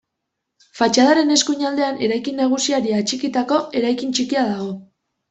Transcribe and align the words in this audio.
Fatxadaren 0.77 1.33
eskuinaldean, 1.35 1.99
eraikin 2.07 2.39
nagusiari 2.43 2.95
atxikitako 3.01 3.61
eraikin 3.83 4.17
txikia 4.17 4.47
dago. 4.49 4.73